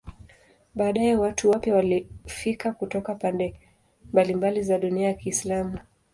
Baadaye 0.75 1.15
watu 1.15 1.49
wapya 1.49 1.75
walifika 1.75 2.71
kutoka 2.73 3.15
pande 3.15 3.59
mbalimbali 4.13 4.63
za 4.63 4.79
dunia 4.79 5.07
ya 5.07 5.13
Kiislamu. 5.13 5.79